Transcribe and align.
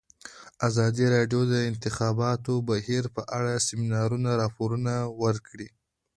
ازادي 0.67 1.05
راډیو 1.15 1.41
د 1.47 1.51
د 1.53 1.55
انتخاباتو 1.69 2.53
بهیر 2.69 3.03
په 3.15 3.21
اړه 3.37 3.51
د 3.53 3.65
سیمینارونو 3.67 4.29
راپورونه 4.41 4.93
ورکړي. 5.23 5.67